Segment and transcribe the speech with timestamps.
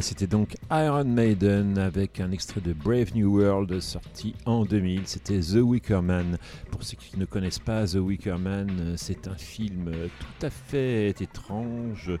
[0.00, 5.02] C'était donc Iron Maiden avec un extrait de Brave New World sorti en 2000.
[5.06, 6.38] C'était The Wicker Man.
[6.70, 9.90] Pour ceux qui ne connaissent pas The Wicker Man, c'est un film
[10.20, 12.12] tout à fait étrange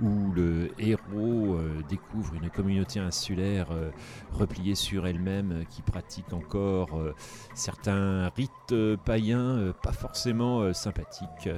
[0.00, 3.90] où le héros euh, découvre une communauté insulaire euh,
[4.32, 7.14] repliée sur elle-même qui pratique encore euh,
[7.54, 8.74] certains rites
[9.04, 11.48] païens pas forcément sympathiques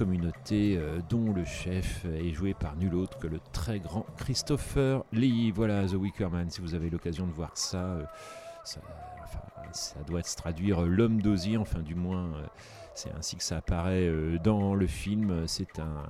[0.00, 5.04] communauté euh, dont le chef est joué par nul autre que le très grand Christopher
[5.12, 5.50] Lee.
[5.50, 8.04] Voilà The Wicker Man, si vous avez l'occasion de voir ça, euh,
[8.64, 8.80] ça,
[9.72, 12.32] ça, doit se traduire l'homme d'osier, enfin du moins
[12.94, 15.46] c'est ainsi que ça apparaît euh, dans le film.
[15.46, 16.02] C'est un,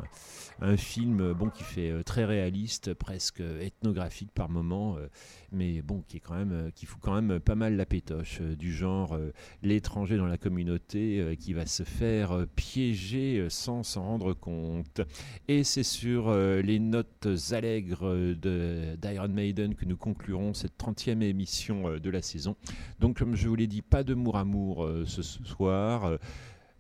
[0.61, 5.09] un, film bon, qui fait euh, très réaliste, presque ethnographique par moments, euh,
[5.53, 8.73] mais bon, qui, est quand même, qui fout quand même pas mal la pétoche, du
[8.73, 9.19] genre
[9.63, 15.01] l'étranger dans la communauté qui va se faire piéger sans s'en rendre compte.
[15.49, 22.11] Et c'est sur les notes allègres d'Iron Maiden que nous conclurons cette 30e émission de
[22.11, 22.57] la saison.
[23.01, 26.19] Donc, comme je vous l'ai dit, pas de mour amour ce soir.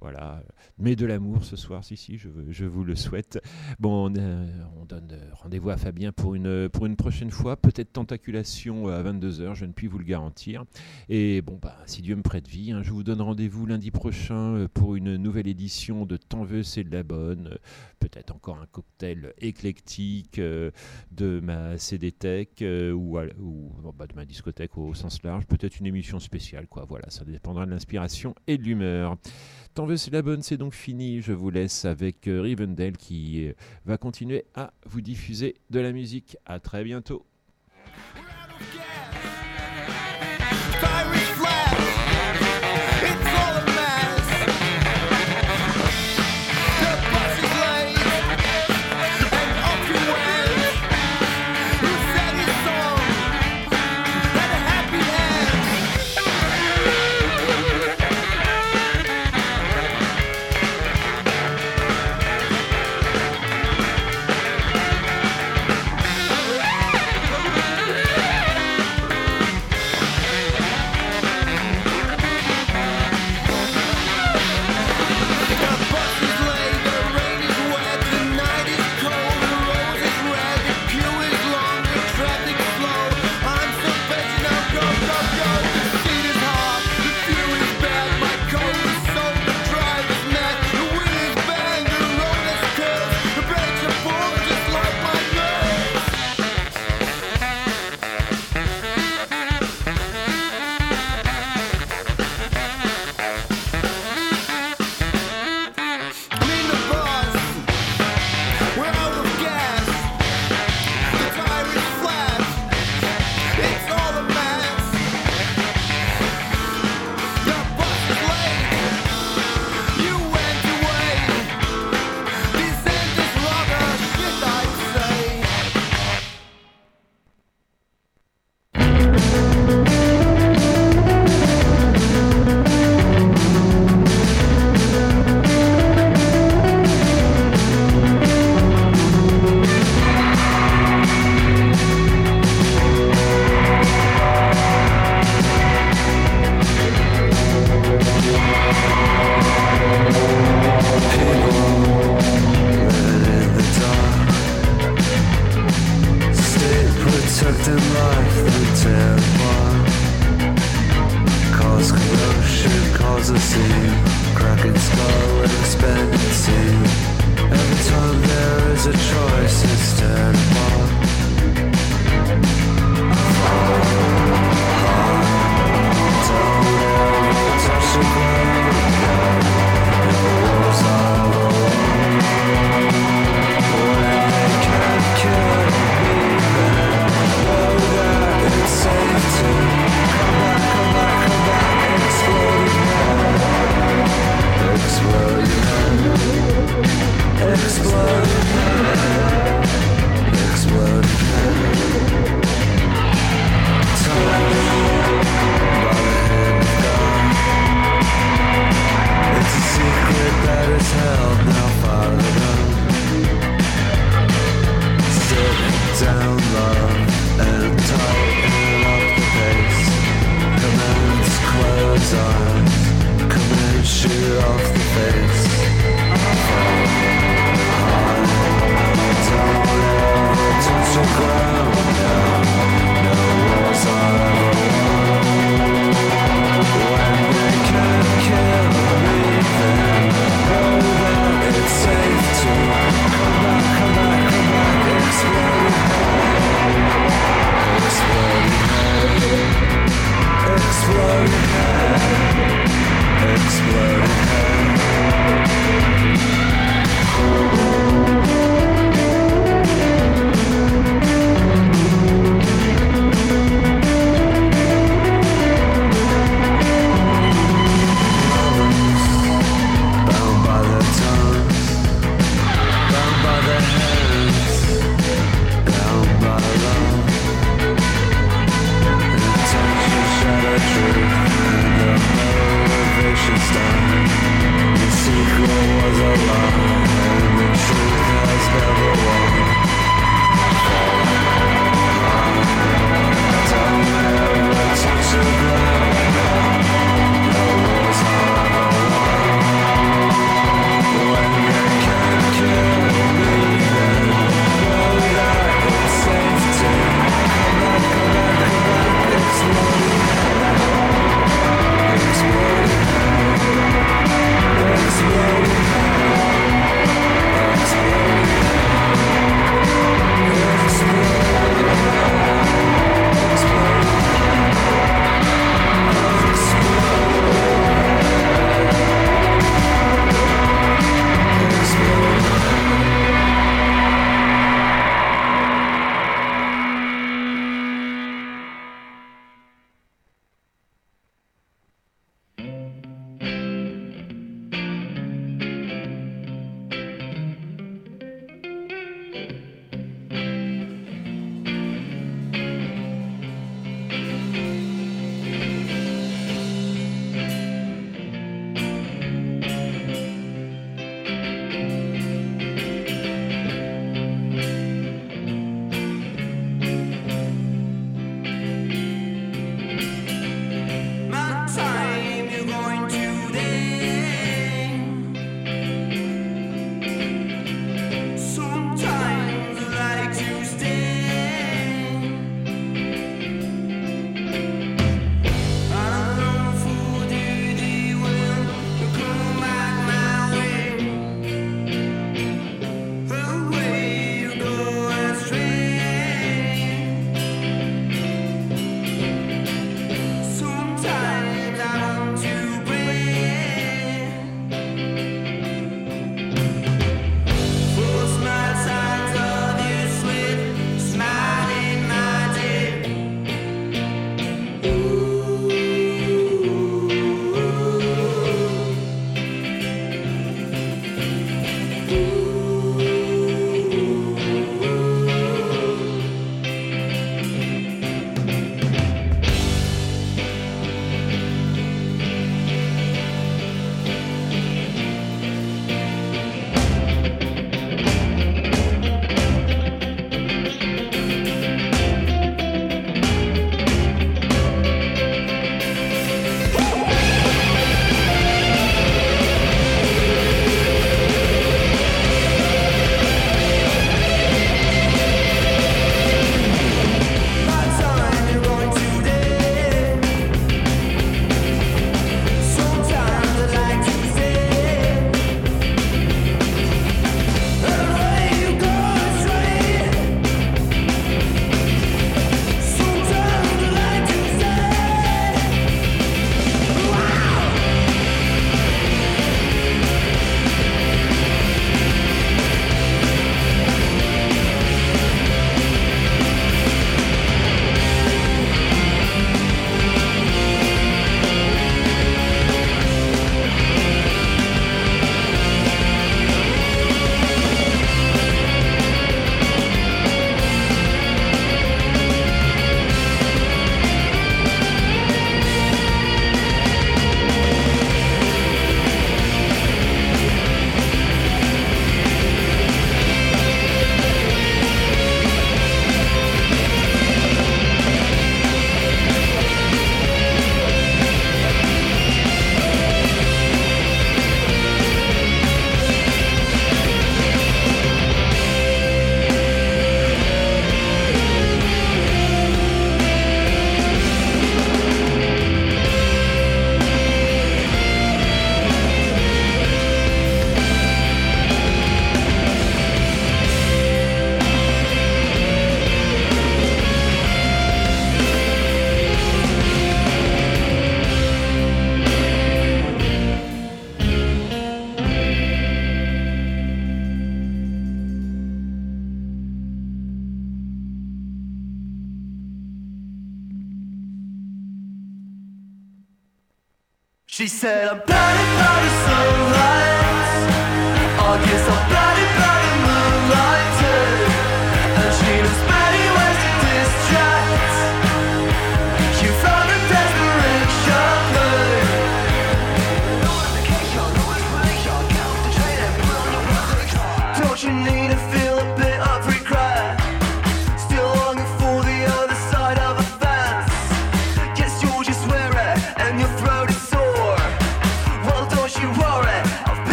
[0.00, 0.44] Voilà,
[0.78, 3.40] mais de l'amour ce soir, si, si, je, je vous le souhaite.
[3.80, 4.46] Bon, on, euh,
[4.88, 9.64] donne rendez-vous à Fabien pour une, pour une prochaine fois, peut-être tentaculation à 22h, je
[9.64, 10.64] ne puis vous le garantir.
[11.08, 14.54] Et bon, bah, si Dieu me prête vie, hein, je vous donne rendez-vous lundi prochain
[14.54, 17.58] euh, pour une nouvelle édition de Tant veux, c'est de la bonne.
[17.98, 20.70] Peut-être encore un cocktail éclectique euh,
[21.10, 25.44] de ma CD Tech ou, ou bah, de ma discothèque au sens large.
[25.46, 26.84] Peut-être une émission spéciale, quoi.
[26.88, 29.16] Voilà, ça dépendra de l'inspiration et de l'humeur.
[29.74, 31.20] Tant veux, c'est la bonne, c'est donc fini.
[31.20, 33.52] Je vous laisse avec euh, Rivendell qui euh,
[33.84, 36.36] va continuer à vous diffuser de la musique.
[36.46, 37.24] À très bientôt.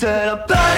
[0.00, 0.69] Said, I'm